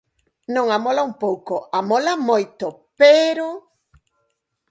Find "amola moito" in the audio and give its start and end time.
1.79-2.65